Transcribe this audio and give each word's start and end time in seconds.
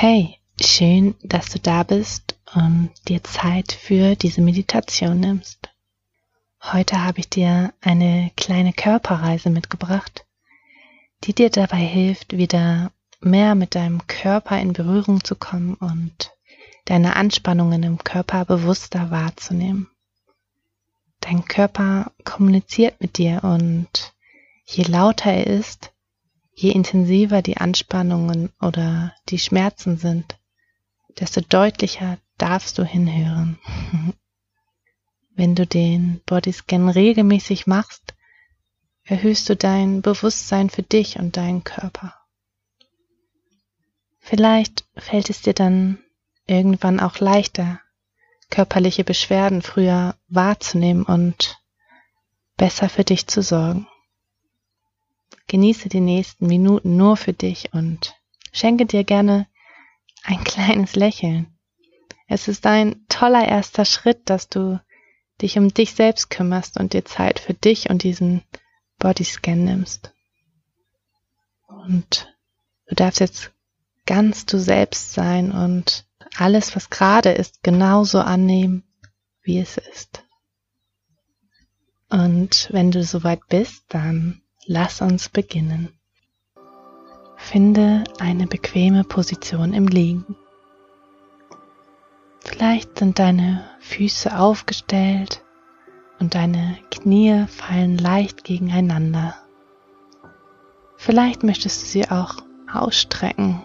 Hey, 0.00 0.38
schön, 0.60 1.16
dass 1.24 1.50
du 1.50 1.58
da 1.58 1.82
bist 1.82 2.38
und 2.54 2.92
dir 3.08 3.24
Zeit 3.24 3.72
für 3.72 4.14
diese 4.14 4.40
Meditation 4.40 5.18
nimmst. 5.18 5.70
Heute 6.62 7.02
habe 7.02 7.18
ich 7.18 7.28
dir 7.28 7.74
eine 7.80 8.30
kleine 8.36 8.72
Körperreise 8.72 9.50
mitgebracht, 9.50 10.24
die 11.24 11.32
dir 11.32 11.50
dabei 11.50 11.78
hilft, 11.78 12.36
wieder 12.36 12.92
mehr 13.18 13.56
mit 13.56 13.74
deinem 13.74 14.06
Körper 14.06 14.60
in 14.60 14.72
Berührung 14.72 15.24
zu 15.24 15.34
kommen 15.34 15.74
und 15.74 16.30
deine 16.84 17.16
Anspannungen 17.16 17.82
im 17.82 17.98
Körper 17.98 18.44
bewusster 18.44 19.10
wahrzunehmen. 19.10 19.90
Dein 21.18 21.44
Körper 21.44 22.12
kommuniziert 22.22 23.00
mit 23.00 23.18
dir 23.18 23.42
und 23.42 24.14
je 24.64 24.84
lauter 24.84 25.32
er 25.32 25.48
ist, 25.48 25.90
je 26.58 26.72
intensiver 26.72 27.40
die 27.40 27.56
Anspannungen 27.56 28.52
oder 28.60 29.14
die 29.28 29.38
Schmerzen 29.38 29.96
sind, 29.96 30.36
desto 31.20 31.40
deutlicher 31.40 32.18
darfst 32.36 32.78
du 32.78 32.84
hinhören. 32.84 33.58
Wenn 35.36 35.54
du 35.54 35.68
den 35.68 36.20
Bodyscan 36.26 36.88
regelmäßig 36.88 37.68
machst, 37.68 38.14
erhöhst 39.04 39.48
du 39.48 39.54
dein 39.54 40.02
Bewusstsein 40.02 40.68
für 40.68 40.82
dich 40.82 41.20
und 41.20 41.36
deinen 41.36 41.62
Körper. 41.62 42.14
Vielleicht 44.18 44.84
fällt 44.96 45.30
es 45.30 45.42
dir 45.42 45.54
dann 45.54 45.98
irgendwann 46.46 46.98
auch 46.98 47.20
leichter, 47.20 47.80
körperliche 48.50 49.04
Beschwerden 49.04 49.62
früher 49.62 50.16
wahrzunehmen 50.26 51.04
und 51.04 51.62
besser 52.56 52.88
für 52.88 53.04
dich 53.04 53.28
zu 53.28 53.42
sorgen. 53.42 53.86
Genieße 55.48 55.88
die 55.88 56.00
nächsten 56.00 56.46
Minuten 56.46 56.96
nur 56.96 57.16
für 57.16 57.32
dich 57.32 57.72
und 57.72 58.14
schenke 58.52 58.86
dir 58.86 59.04
gerne 59.04 59.46
ein 60.22 60.44
kleines 60.44 60.94
Lächeln. 60.94 61.58
Es 62.26 62.48
ist 62.48 62.66
ein 62.66 63.06
toller 63.08 63.48
erster 63.48 63.84
Schritt, 63.84 64.28
dass 64.28 64.48
du 64.48 64.80
dich 65.40 65.58
um 65.58 65.72
dich 65.72 65.94
selbst 65.94 66.30
kümmerst 66.30 66.78
und 66.78 66.92
dir 66.92 67.04
Zeit 67.04 67.38
für 67.38 67.54
dich 67.54 67.88
und 67.88 68.02
diesen 68.02 68.42
Bodyscan 68.98 69.64
nimmst. 69.64 70.12
Und 71.66 72.34
du 72.86 72.94
darfst 72.94 73.20
jetzt 73.20 73.52
ganz 74.04 74.46
du 74.46 74.58
selbst 74.58 75.12
sein 75.12 75.52
und 75.52 76.06
alles, 76.36 76.76
was 76.76 76.90
gerade 76.90 77.30
ist, 77.30 77.62
genauso 77.62 78.20
annehmen, 78.20 78.84
wie 79.42 79.58
es 79.58 79.78
ist. 79.78 80.24
Und 82.10 82.68
wenn 82.72 82.90
du 82.90 83.04
soweit 83.04 83.40
bist, 83.48 83.84
dann 83.88 84.42
lass 84.68 85.00
uns 85.00 85.28
beginnen. 85.28 85.88
Finde 87.36 88.04
eine 88.20 88.46
bequeme 88.46 89.02
Position 89.02 89.72
im 89.72 89.88
Liegen. 89.88 90.36
Vielleicht 92.44 93.00
sind 93.00 93.18
deine 93.18 93.64
Füße 93.80 94.38
aufgestellt 94.38 95.42
und 96.20 96.36
deine 96.36 96.78
Knie 96.92 97.46
fallen 97.48 97.98
leicht 97.98 98.44
gegeneinander. 98.44 99.34
Vielleicht 100.96 101.42
möchtest 101.42 101.82
du 101.82 101.86
sie 101.86 102.10
auch 102.10 102.36
ausstrecken 102.72 103.62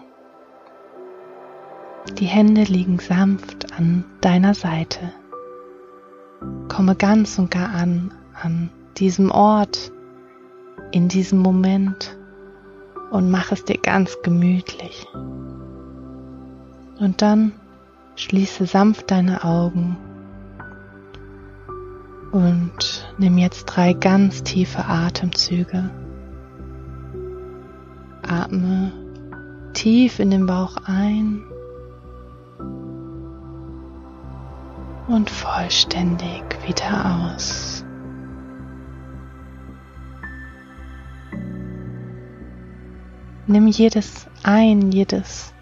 die 2.18 2.26
Hände 2.26 2.62
liegen 2.62 2.98
sanft 2.98 3.72
an 3.72 4.04
deiner 4.20 4.54
Seite. 4.54 5.12
Komme 6.68 6.94
ganz 6.94 7.38
und 7.38 7.50
gar 7.50 7.70
an, 7.70 8.14
an 8.40 8.70
diesem 8.98 9.30
Ort, 9.30 9.90
in 10.90 11.08
diesem 11.08 11.38
Moment 11.38 12.16
und 13.10 13.30
mach 13.30 13.52
es 13.52 13.64
dir 13.64 13.78
ganz 13.78 14.16
gemütlich. 14.22 15.06
Und 17.00 17.22
dann 17.22 17.52
schließe 18.16 18.66
sanft 18.66 19.10
deine 19.10 19.44
Augen 19.44 19.96
und 22.32 23.06
nimm 23.18 23.38
jetzt 23.38 23.66
drei 23.66 23.92
ganz 23.92 24.42
tiefe 24.42 24.84
Atemzüge. 24.84 25.90
Atme 28.26 28.92
tief 29.74 30.18
in 30.18 30.30
den 30.30 30.46
Bauch 30.46 30.76
ein 30.86 31.42
und 35.06 35.28
vollständig 35.30 36.42
wieder 36.66 37.34
aus. 37.34 37.63
Nimm 43.46 43.66
jedes 43.66 44.26
Ein, 44.42 44.90
jedes 44.90 45.52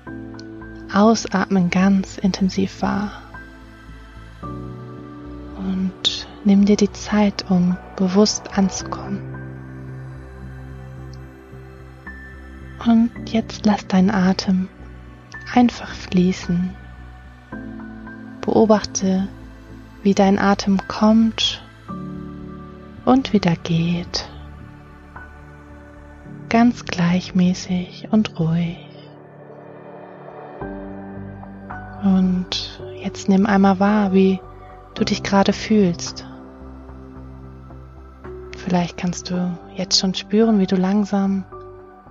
Ausatmen 0.94 1.70
ganz 1.70 2.16
intensiv 2.18 2.80
wahr. 2.80 3.10
Und 4.42 6.28
nimm 6.44 6.64
dir 6.64 6.76
die 6.76 6.92
Zeit, 6.92 7.46
um 7.50 7.76
bewusst 7.96 8.56
anzukommen. 8.56 9.20
Und 12.86 13.10
jetzt 13.32 13.66
lass 13.66 13.86
deinen 13.86 14.10
Atem 14.10 14.68
einfach 15.54 15.92
fließen 15.94 16.70
Beobachte, 18.40 19.28
wie 20.02 20.14
dein 20.14 20.38
Atem 20.38 20.78
kommt 20.88 21.62
und 23.04 23.32
wieder 23.32 23.54
geht. 23.56 24.31
Ganz 26.52 26.84
gleichmäßig 26.84 28.08
und 28.10 28.38
ruhig. 28.38 28.76
Und 32.04 32.82
jetzt 33.02 33.30
nimm 33.30 33.46
einmal 33.46 33.80
wahr, 33.80 34.12
wie 34.12 34.38
du 34.94 35.04
dich 35.04 35.22
gerade 35.22 35.54
fühlst. 35.54 36.26
Vielleicht 38.58 38.98
kannst 38.98 39.30
du 39.30 39.58
jetzt 39.76 39.98
schon 39.98 40.12
spüren, 40.12 40.58
wie 40.58 40.66
du 40.66 40.76
langsam 40.76 41.44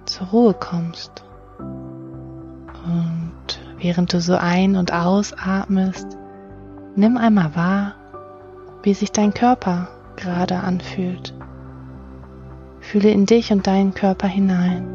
zur 0.05 0.27
Ruhe 0.27 0.55
kommst. 0.55 1.23
Und 1.59 3.59
während 3.77 4.11
du 4.11 4.19
so 4.19 4.35
ein- 4.35 4.75
und 4.75 4.91
ausatmest, 4.91 6.17
Nimm 6.95 7.15
einmal 7.15 7.55
wahr, 7.55 7.93
wie 8.83 8.93
sich 8.93 9.13
dein 9.13 9.33
Körper 9.33 9.87
gerade 10.17 10.59
anfühlt. 10.59 11.33
Fühle 12.81 13.11
in 13.11 13.25
dich 13.25 13.51
und 13.51 13.67
deinen 13.67 13.93
Körper 13.93 14.27
hinein. 14.27 14.85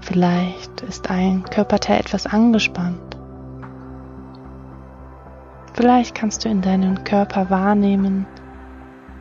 Vielleicht 0.00 0.80
ist 0.80 1.10
ein 1.10 1.44
Körperteil 1.44 2.00
etwas 2.00 2.26
angespannt. 2.26 3.16
Vielleicht 5.74 6.14
kannst 6.14 6.44
du 6.44 6.48
in 6.48 6.62
deinem 6.62 7.04
Körper 7.04 7.50
wahrnehmen, 7.50 8.26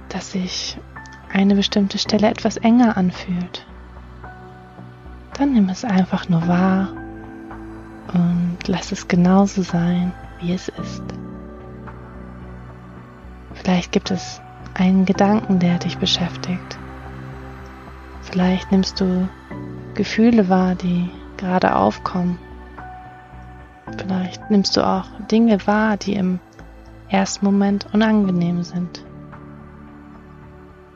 dass 0.09 0.31
sich 0.31 0.79
eine 1.31 1.55
bestimmte 1.55 1.97
Stelle 1.97 2.29
etwas 2.29 2.57
enger 2.57 2.97
anfühlt. 2.97 3.65
Dann 5.37 5.53
nimm 5.53 5.69
es 5.69 5.85
einfach 5.85 6.27
nur 6.27 6.47
wahr 6.47 6.89
und 8.13 8.57
lass 8.67 8.91
es 8.91 9.07
genauso 9.07 9.61
sein 9.61 10.11
wie 10.41 10.53
es 10.53 10.69
ist. 10.69 11.03
Vielleicht 13.53 13.91
gibt 13.91 14.09
es 14.09 14.41
einen 14.73 15.05
Gedanken, 15.05 15.59
der 15.59 15.77
dich 15.77 15.97
beschäftigt. 15.97 16.78
Vielleicht 18.31 18.71
nimmst 18.71 19.01
du 19.01 19.27
Gefühle 19.95 20.49
wahr, 20.49 20.75
die 20.75 21.09
gerade 21.37 21.75
aufkommen. 21.75 22.37
Vielleicht 23.97 24.51
nimmst 24.51 24.77
du 24.77 24.85
auch 24.85 25.05
Dinge 25.31 25.65
wahr, 25.65 25.97
die 25.97 26.13
im 26.13 26.39
ersten 27.09 27.43
Moment 27.43 27.87
unangenehm 27.91 28.61
sind. 28.61 29.03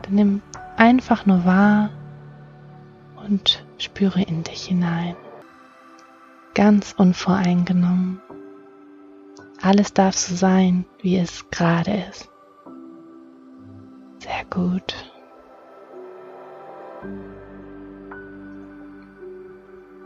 Dann 0.03 0.13
nimm 0.13 0.41
einfach 0.77 1.25
nur 1.25 1.43
wahr 1.43 1.89
und 3.25 3.65
spüre 3.79 4.21
in 4.21 4.43
dich 4.43 4.65
hinein. 4.65 5.15
Ganz 6.53 6.93
unvoreingenommen. 6.95 8.21
Alles 9.59 9.93
darf 9.93 10.15
so 10.15 10.35
sein, 10.35 10.85
wie 11.01 11.17
es 11.17 11.49
gerade 11.49 12.03
ist. 12.09 12.29
Sehr 14.19 14.45
gut. 14.51 15.12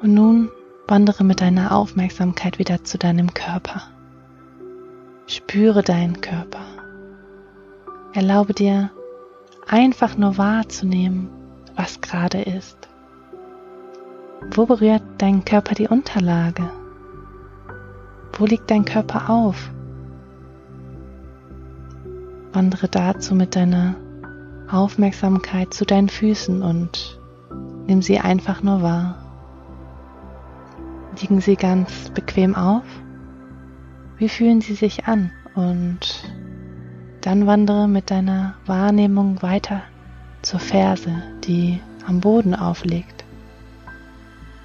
Und 0.01 0.13
nun 0.13 0.49
wandere 0.88 1.23
mit 1.23 1.41
deiner 1.41 1.75
Aufmerksamkeit 1.75 2.59
wieder 2.59 2.83
zu 2.83 2.97
deinem 2.97 3.33
Körper. 3.33 3.81
Spüre 5.25 5.83
deinen 5.83 6.21
Körper. 6.21 6.61
Erlaube 8.13 8.53
dir 8.53 8.91
einfach 9.67 10.17
nur 10.17 10.38
wahrzunehmen, 10.38 11.29
was 11.75 11.99
gerade 12.01 12.41
ist. 12.41 12.77
Wo 14.51 14.65
berührt 14.65 15.03
dein 15.17 15.44
Körper 15.44 15.75
die 15.75 15.88
Unterlage? 15.88 16.69
Wo 18.33 18.45
liegt 18.45 18.71
dein 18.71 18.85
Körper 18.85 19.29
auf? 19.29 19.71
Wandere 22.53 22.88
dazu 22.88 23.35
mit 23.35 23.55
deiner 23.55 23.95
Aufmerksamkeit 24.69 25.74
zu 25.74 25.86
deinen 25.86 26.10
Füßen 26.10 26.62
und 26.62 27.19
nimm 27.88 28.02
sie 28.02 28.19
einfach 28.19 28.62
nur 28.64 28.81
wahr. 28.81 29.24
Liegen 31.19 31.42
sie 31.42 31.56
ganz 31.56 32.10
bequem 32.10 32.54
auf? 32.56 32.84
Wie 34.18 34.30
fühlen 34.30 34.62
sie 34.62 34.75
sich 34.75 35.06
an? 35.06 35.31
Und 35.56 36.24
dann 37.22 37.48
wandere 37.48 37.88
mit 37.88 38.12
deiner 38.12 38.56
Wahrnehmung 38.66 39.42
weiter 39.42 39.81
zur 40.42 40.60
Ferse, 40.60 41.24
die 41.44 41.80
am 42.06 42.22
Boden 42.22 42.56
aufliegt, 42.56 43.25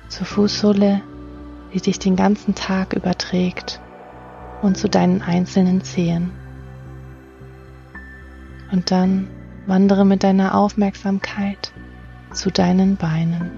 zur 0.09 0.27
Fußsohle, 0.27 1.01
die 1.73 1.81
dich 1.81 1.99
den 1.99 2.17
ganzen 2.17 2.55
Tag 2.55 2.93
überträgt 2.93 3.81
und 4.61 4.77
zu 4.77 4.89
deinen 4.89 5.23
einzelnen 5.23 5.83
Zehen. 5.83 6.31
Und 8.71 8.91
dann 8.91 9.29
wandere 9.67 10.05
mit 10.05 10.23
deiner 10.25 10.55
Aufmerksamkeit 10.55 11.73
zu 12.33 12.51
deinen 12.51 12.97
Beinen. 12.97 13.51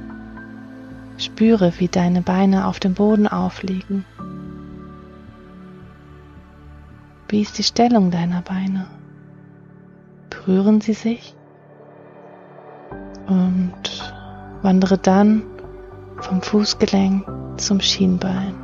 Spüre, 1.17 1.73
wie 1.79 1.89
deine 1.89 2.23
Beine 2.23 2.67
auf 2.67 2.81
dem 2.81 2.95
Boden 2.95 3.29
aufliegen. 3.29 4.05
Wie 7.29 7.43
ist 7.43 7.59
die 7.59 7.63
Stellung 7.63 8.11
deiner 8.11 8.43
Beine? 8.43 8.87
Berühren 10.31 10.81
sie 10.81 10.93
sich? 10.93 11.35
Und 13.27 14.13
wandere 14.63 14.99
dann 14.99 15.43
vom 16.21 16.43
Fußgelenk 16.43 17.25
zum 17.57 17.81
Schienbein, 17.81 18.55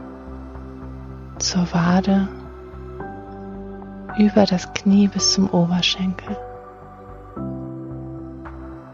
zur 1.39 1.73
Wade, 1.73 2.29
über 4.19 4.45
das 4.45 4.73
Knie 4.75 5.09
bis 5.09 5.33
zum 5.33 5.49
Oberschenkel. 5.49 6.37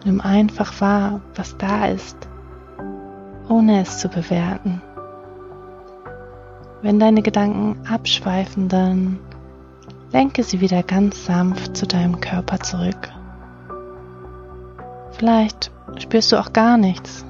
Nimm 0.07 0.21
einfach 0.21 0.81
wahr, 0.81 1.21
was 1.35 1.59
da 1.59 1.87
ist, 1.87 2.17
ohne 3.49 3.81
es 3.81 3.99
zu 3.99 4.09
bewerten. 4.09 4.81
Wenn 6.81 7.01
deine 7.01 7.23
Gedanken 7.23 7.85
abschweifen, 7.89 8.69
dann 8.69 9.19
lenke 10.13 10.45
sie 10.45 10.61
wieder 10.61 10.85
ganz 10.85 11.27
sanft 11.27 11.77
zu 11.77 11.89
deinem 11.89 12.21
Körper 12.21 12.61
zurück. 12.61 13.09
Vielleicht 15.11 15.73
spürst 15.99 16.31
du 16.31 16.37
auch 16.37 16.53
gar 16.53 16.77
nichts. 16.77 17.25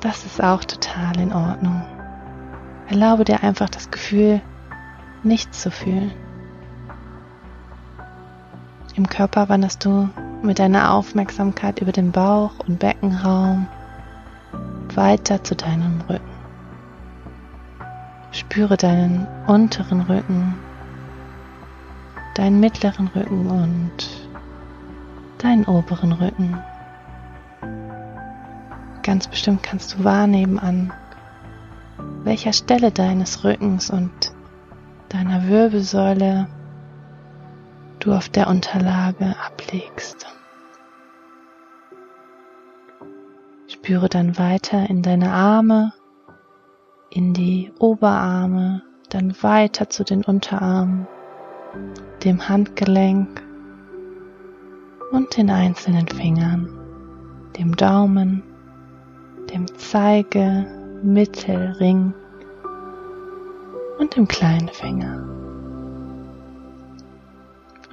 Das 0.00 0.24
ist 0.24 0.40
auch 0.40 0.62
total 0.62 1.18
in 1.18 1.32
Ordnung. 1.32 1.82
Erlaube 2.88 3.24
dir 3.24 3.42
einfach 3.42 3.68
das 3.68 3.90
Gefühl, 3.90 4.40
nichts 5.24 5.62
zu 5.62 5.72
fühlen. 5.72 6.12
Im 8.94 9.08
Körper 9.08 9.48
wanderst 9.48 9.84
du 9.84 10.08
mit 10.46 10.58
deiner 10.60 10.94
Aufmerksamkeit 10.94 11.80
über 11.80 11.92
den 11.92 12.12
Bauch 12.12 12.52
und 12.66 12.78
Beckenraum 12.78 13.66
weiter 14.94 15.42
zu 15.42 15.56
deinem 15.56 16.00
Rücken. 16.08 16.36
Spüre 18.30 18.76
deinen 18.76 19.26
unteren 19.46 20.02
Rücken, 20.02 20.54
deinen 22.34 22.60
mittleren 22.60 23.08
Rücken 23.08 23.46
und 23.48 24.28
deinen 25.38 25.64
oberen 25.64 26.12
Rücken. 26.12 26.58
Ganz 29.02 29.28
bestimmt 29.28 29.62
kannst 29.62 29.94
du 29.94 30.04
wahrnehmen, 30.04 30.58
an 30.58 30.92
welcher 32.24 32.52
Stelle 32.52 32.92
deines 32.92 33.44
Rückens 33.44 33.90
und 33.90 34.32
deiner 35.08 35.48
Wirbelsäule 35.48 36.46
du 38.06 38.12
auf 38.12 38.28
der 38.28 38.46
Unterlage 38.46 39.34
ablegst. 39.44 40.26
Spüre 43.66 44.08
dann 44.08 44.38
weiter 44.38 44.88
in 44.88 45.02
deine 45.02 45.32
Arme, 45.32 45.92
in 47.10 47.34
die 47.34 47.72
Oberarme, 47.80 48.82
dann 49.08 49.34
weiter 49.42 49.90
zu 49.90 50.04
den 50.04 50.22
Unterarmen, 50.24 51.08
dem 52.22 52.48
Handgelenk 52.48 53.42
und 55.10 55.36
den 55.36 55.50
einzelnen 55.50 56.06
Fingern, 56.06 56.68
dem 57.58 57.74
Daumen, 57.74 58.44
dem 59.52 59.66
Zeige, 59.78 60.66
Mittelring 61.02 62.14
und 63.98 64.14
dem 64.16 64.28
kleinen 64.28 64.68
Finger 64.68 65.45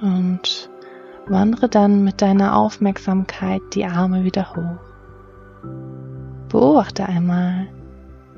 und 0.04 0.68
wandere 1.26 1.68
dann 1.68 2.04
mit 2.04 2.20
deiner 2.20 2.56
Aufmerksamkeit 2.56 3.62
die 3.72 3.86
Arme 3.86 4.22
wieder 4.22 4.54
hoch. 4.54 4.78
Beobachte 6.50 7.06
einmal, 7.06 7.68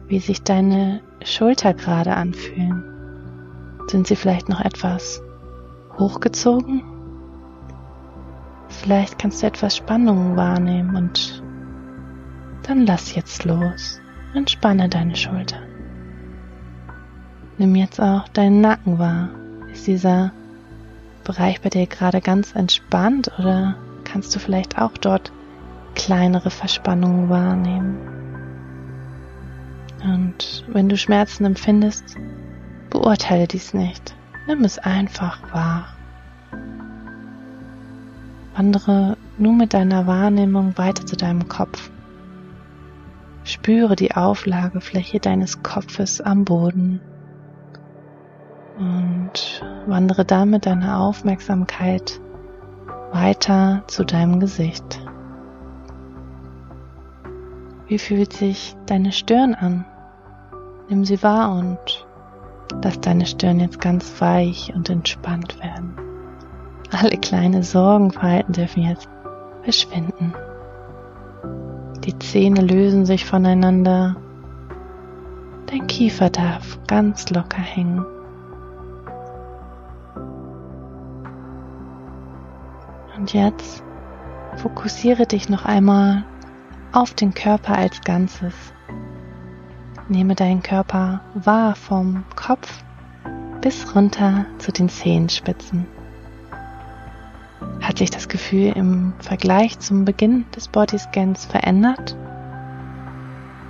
wie 0.07 0.21
sich 0.21 0.43
deine 0.43 1.01
Schulter 1.25 1.75
gerade 1.75 2.15
anfühlen. 2.15 2.85
Sind 3.89 4.07
sie 4.07 4.15
vielleicht 4.15 4.49
noch 4.49 4.61
etwas 4.61 5.21
hochgezogen? 5.99 6.85
Vielleicht 8.69 9.19
kannst 9.19 9.43
du 9.43 9.49
etwas 9.49 9.77
Spannung 9.77 10.37
wahrnehmen 10.37 10.95
und 10.95 11.43
dann 12.63 12.87
lass 12.87 13.15
jetzt 13.15 13.45
los. 13.45 14.01
Entspanne 14.35 14.89
deine 14.89 15.17
Schulter. 15.17 15.59
Nimm 17.59 17.75
jetzt 17.75 18.01
auch 18.01 18.29
deinen 18.29 18.61
Nacken 18.61 18.99
wahr. 18.99 19.31
Ist 19.73 19.87
dieser 19.87 20.33
Bereich 21.27 21.61
bei 21.61 21.71
dir 21.71 21.87
gerade 21.89 22.21
ganz 22.21 22.55
entspannt 22.55 23.33
oder 23.39 23.75
kannst 24.05 24.33
du 24.37 24.39
vielleicht 24.39 24.79
auch 24.79 24.93
dort 24.93 25.33
kleinere 25.97 26.51
Verspannungen 26.51 27.29
wahrnehmen? 27.29 27.99
Und 30.05 30.65
wenn 30.69 30.89
du 30.89 30.97
Schmerzen 30.97 31.45
empfindest, 31.45 32.17
beurteile 32.91 33.49
dies 33.49 33.75
nicht. 33.75 34.15
Nimm 34.47 34.63
es 34.63 34.79
einfach 34.79 35.43
wahr. 35.53 35.89
Wandere 38.55 39.17
nur 39.37 39.53
mit 39.53 39.75
deiner 39.75 40.07
Wahrnehmung 40.07 40.79
weiter 40.79 41.05
zu 41.07 41.17
deinem 41.17 41.49
Kopf. 41.49 41.91
Spüre 43.43 43.97
die 43.97 44.15
Auflagefläche 44.15 45.19
deines 45.19 45.65
Kopfes 45.65 46.21
am 46.21 46.45
Boden 46.45 47.01
und 48.77 49.06
wandere 49.87 50.25
dann 50.25 50.51
mit 50.51 50.67
deiner 50.67 51.01
Aufmerksamkeit 51.01 52.21
weiter 53.13 53.83
zu 53.87 54.05
deinem 54.05 54.41
Gesicht. 54.41 55.01
Wie 57.87 57.99
fühlt 57.99 58.33
sich 58.33 58.77
deine 58.87 59.13
Stirn 59.13 59.55
an? 59.55 59.85
Nimm 60.89 61.05
sie 61.05 61.23
wahr 61.23 61.57
und 61.57 62.07
lass 62.83 63.01
deine 63.01 63.27
Stirn 63.27 63.61
jetzt 63.61 63.81
ganz 63.81 64.21
weich 64.21 64.73
und 64.75 64.91
entspannt 64.91 65.63
werden. 65.63 65.95
Alle 66.91 67.17
kleine 67.17 67.63
Sorgenverhalten 67.63 68.55
dürfen 68.55 68.83
jetzt 68.83 69.09
verschwinden. 69.63 70.35
Die 72.05 72.19
Zähne 72.19 72.61
lösen 72.61 73.05
sich 73.05 73.25
voneinander. 73.25 74.17
Dein 75.67 75.87
Kiefer 75.89 76.31
darf 76.31 76.79
ganz 76.87 77.31
locker 77.31 77.63
hängen. 77.63 78.05
Und 83.27 83.33
jetzt 83.33 83.83
fokussiere 84.55 85.27
dich 85.27 85.49
noch 85.49 85.65
einmal 85.65 86.23
auf 86.93 87.13
den 87.13 87.35
Körper 87.35 87.77
als 87.77 88.01
Ganzes. 88.03 88.55
Nehme 90.09 90.37
deinen 90.37 90.63
Körper 90.63 91.23
wahr 91.35 91.75
vom 91.75 92.23
Kopf 92.37 92.85
bis 93.63 93.97
runter 93.97 94.47
zu 94.59 94.71
den 94.71 94.89
Zehenspitzen. 94.89 95.87
Hat 97.81 97.99
sich 97.99 98.13
das 98.13 98.29
Gefühl 98.29 98.75
im 98.77 99.13
Vergleich 99.19 99.77
zum 99.81 100.05
Beginn 100.05 100.45
des 100.55 100.69
Bodyscans 100.69 101.47
verändert? 101.47 102.17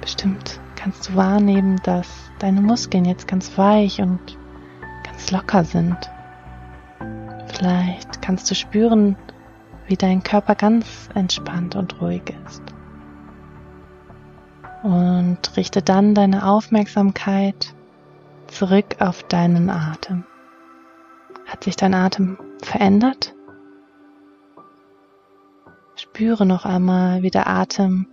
Bestimmt 0.02 0.60
kannst 0.74 1.08
du 1.08 1.16
wahrnehmen, 1.16 1.80
dass 1.82 2.08
deine 2.40 2.60
Muskeln 2.60 3.06
jetzt 3.06 3.26
ganz 3.26 3.56
weich 3.56 4.02
und 4.02 4.20
ganz 5.02 5.30
locker 5.30 5.64
sind. 5.64 5.96
Vielleicht 7.54 8.20
kannst 8.20 8.50
du 8.50 8.54
spüren, 8.54 9.16
wie 9.86 9.96
dein 9.96 10.22
Körper 10.22 10.54
ganz 10.54 11.08
entspannt 11.14 11.76
und 11.76 12.00
ruhig 12.00 12.22
ist. 12.46 12.62
Und 14.82 15.38
richte 15.56 15.82
dann 15.82 16.14
deine 16.14 16.46
Aufmerksamkeit 16.46 17.74
zurück 18.46 18.96
auf 19.00 19.22
deinen 19.24 19.70
Atem. 19.70 20.24
Hat 21.46 21.64
sich 21.64 21.76
dein 21.76 21.94
Atem 21.94 22.38
verändert? 22.62 23.34
Spüre 25.96 26.44
noch 26.44 26.64
einmal, 26.64 27.22
wie 27.22 27.30
der 27.30 27.48
Atem 27.48 28.06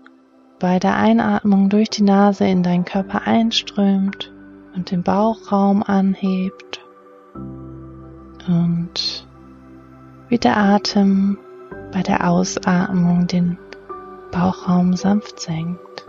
bei 0.59 0.79
der 0.79 0.95
Einatmung 0.95 1.69
durch 1.69 1.89
die 1.89 2.03
Nase 2.03 2.45
in 2.45 2.63
deinen 2.63 2.85
Körper 2.85 3.23
einströmt 3.27 4.31
und 4.75 4.91
den 4.91 5.03
Bauchraum 5.03 5.83
anhebt 5.83 6.79
und 8.47 9.27
wie 10.29 10.37
der 10.37 10.57
Atem 10.57 11.37
bei 11.93 12.01
der 12.01 12.27
Ausatmung 12.27 13.27
den 13.27 13.57
Bauchraum 14.31 14.95
sanft 14.95 15.39
senkt. 15.39 16.05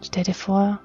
Stell 0.00 0.22
dir 0.22 0.34
vor, 0.34 0.78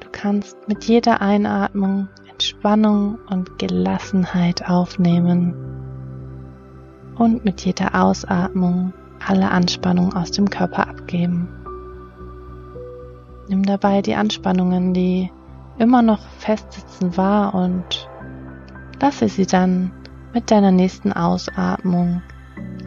du 0.00 0.08
kannst 0.10 0.56
mit 0.66 0.84
jeder 0.84 1.20
Einatmung 1.20 2.08
Entspannung 2.30 3.18
und 3.28 3.58
Gelassenheit 3.58 4.68
aufnehmen 4.68 5.54
und 7.16 7.44
mit 7.44 7.64
jeder 7.64 7.94
Ausatmung 7.94 8.94
alle 9.24 9.50
Anspannung 9.50 10.14
aus 10.14 10.30
dem 10.30 10.48
Körper 10.48 10.88
abgeben. 10.88 11.48
Nimm 13.48 13.64
dabei 13.64 14.00
die 14.00 14.14
Anspannungen, 14.14 14.94
die 14.94 15.30
immer 15.78 16.00
noch 16.00 16.26
festsitzen 16.38 17.16
wahr 17.16 17.54
und 17.54 18.08
lasse 19.00 19.28
sie 19.28 19.46
dann 19.46 19.92
mit 20.34 20.50
deiner 20.50 20.72
nächsten 20.72 21.12
Ausatmung 21.12 22.20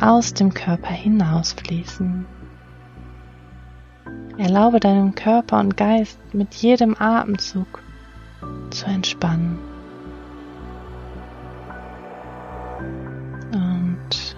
aus 0.01 0.33
dem 0.33 0.53
Körper 0.53 0.91
hinausfließen. 0.91 2.25
Erlaube 4.37 4.79
deinem 4.79 5.15
Körper 5.15 5.59
und 5.59 5.77
Geist 5.77 6.19
mit 6.33 6.53
jedem 6.55 6.95
Atemzug 6.99 7.81
zu 8.69 8.85
entspannen. 8.85 9.57
Und 13.53 14.35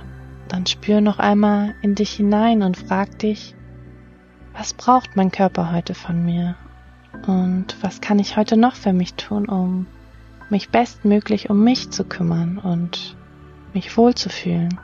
dann 0.48 0.66
spür 0.68 1.02
noch 1.02 1.20
einmal 1.20 1.74
in 1.82 1.96
dich 1.96 2.12
hinein 2.12 2.62
und 2.62 2.78
frag 2.78 3.20
dich, 3.20 3.56
was 4.54 4.74
braucht 4.74 5.16
mein 5.16 5.32
Körper 5.32 5.72
heute 5.72 5.96
von 5.96 6.24
mir? 6.24 6.56
Und 7.28 7.76
was 7.82 8.02
kann 8.02 8.20
ich 8.20 8.38
heute 8.38 8.56
noch 8.56 8.76
für 8.76 8.94
mich 8.94 9.16
tun, 9.16 9.50
um 9.50 9.88
mich 10.52 10.70
bestmöglich 10.70 11.50
um 11.50 11.64
mich 11.64 11.92
zu 11.92 12.04
kümmern 12.04 12.58
und 12.58 13.16
mich 13.74 13.96
wohlzufühlen? 13.98 14.80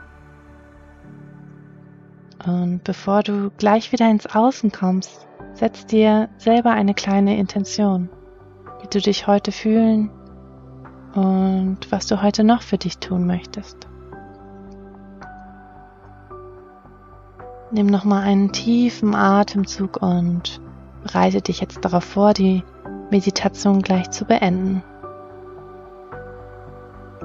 Und 2.46 2.84
bevor 2.84 3.22
du 3.22 3.50
gleich 3.56 3.92
wieder 3.92 4.08
ins 4.08 4.26
Außen 4.26 4.70
kommst, 4.70 5.26
setz 5.54 5.86
dir 5.86 6.28
selber 6.38 6.70
eine 6.70 6.94
kleine 6.94 7.36
Intention, 7.38 8.08
wie 8.80 8.88
du 8.88 9.00
dich 9.00 9.26
heute 9.26 9.52
fühlen 9.52 10.10
und 11.14 11.78
was 11.90 12.06
du 12.06 12.22
heute 12.22 12.44
noch 12.44 12.62
für 12.62 12.78
dich 12.78 12.98
tun 12.98 13.26
möchtest. 13.26 13.88
Nimm 17.72 17.86
nochmal 17.86 18.22
einen 18.22 18.52
tiefen 18.52 19.14
Atemzug 19.14 20.00
und 20.00 20.60
bereite 21.02 21.42
dich 21.42 21.60
jetzt 21.60 21.84
darauf 21.84 22.04
vor, 22.04 22.32
die 22.32 22.62
Meditation 23.10 23.82
gleich 23.82 24.10
zu 24.10 24.24
beenden. 24.24 24.82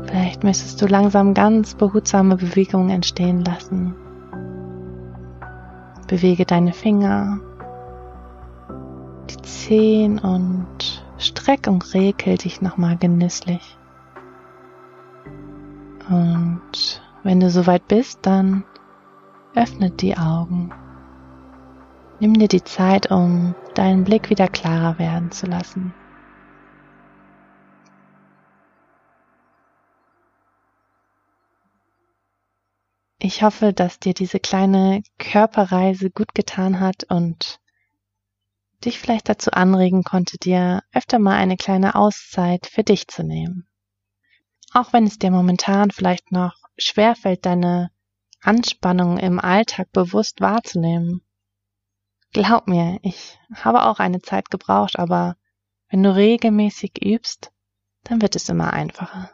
Vielleicht 0.06 0.44
möchtest 0.44 0.82
du 0.82 0.88
langsam 0.88 1.34
ganz 1.34 1.76
behutsame 1.76 2.36
Bewegungen 2.38 2.90
entstehen 2.90 3.44
lassen. 3.44 3.96
Bewege 6.08 6.46
deine 6.46 6.74
Finger, 6.74 7.40
die 9.30 9.42
Zehen 9.42 10.20
und 10.20 11.06
streck 11.18 11.68
und 11.68 11.94
rekel 11.94 12.38
dich 12.38 12.62
nochmal 12.62 12.98
genüsslich. 12.98 13.78
Und 16.10 17.02
wenn 17.24 17.40
du 17.40 17.50
soweit 17.50 17.88
bist, 17.88 18.20
dann 18.24 18.66
öffne 19.56 19.92
die 19.92 20.18
Augen. 20.18 20.72
Nimm 22.20 22.34
dir 22.34 22.48
die 22.48 22.64
Zeit, 22.64 23.12
um 23.12 23.56
deinen 23.74 24.04
Blick 24.04 24.30
wieder 24.30 24.48
klarer 24.48 25.00
werden 25.00 25.32
zu 25.32 25.46
lassen. 25.46 25.94
Ich 33.24 33.44
hoffe, 33.44 33.72
dass 33.72 34.00
dir 34.00 34.16
diese 34.16 34.40
kleine 34.40 35.04
Körperreise 35.20 36.10
gut 36.10 36.34
getan 36.34 36.80
hat 36.80 37.04
und 37.04 37.60
dich 38.84 38.98
vielleicht 38.98 39.30
dazu 39.30 39.52
anregen 39.52 40.04
konnte, 40.04 40.40
dir 40.40 40.82
öfter 40.92 41.20
mal 41.20 41.36
eine 41.36 41.56
kleine 41.56 41.94
Auszeit 41.94 42.66
für 42.66 42.84
dich 42.84 43.08
zu 43.08 43.22
nehmen. 43.22 43.68
Auch 44.74 44.92
wenn 44.92 45.06
es 45.06 45.20
dir 45.20 45.30
momentan 45.30 45.92
vielleicht 45.92 46.32
noch 46.32 46.56
schwerfällt, 46.80 47.46
deine 47.46 47.92
Anspannung 48.42 49.20
im 49.20 49.40
Alltag 49.40 49.92
bewusst 49.92 50.42
wahrzunehmen. 50.42 51.22
Glaub 52.34 52.68
mir, 52.68 52.98
ich 53.04 53.38
habe 53.54 53.84
auch 53.84 54.00
eine 54.00 54.24
Zeit 54.24 54.50
gebraucht, 54.50 54.98
aber 54.98 55.36
wenn 55.90 56.02
du 56.02 56.16
regelmäßig 56.16 57.04
übst, 57.06 57.52
dann 58.04 58.20
wird 58.20 58.36
es 58.36 58.50
immer 58.50 58.74
einfacher. 58.74 59.30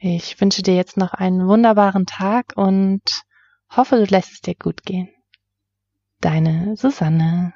Ich 0.00 0.40
wünsche 0.40 0.62
dir 0.62 0.76
jetzt 0.76 0.96
noch 0.96 1.12
einen 1.12 1.48
wunderbaren 1.48 2.06
Tag 2.06 2.52
und 2.56 3.02
hoffe, 3.68 3.96
du 3.96 4.04
lässt 4.04 4.32
es 4.32 4.40
dir 4.40 4.54
gut 4.54 4.84
gehen. 4.84 5.08
Deine 6.20 6.76
Susanne. 6.76 7.52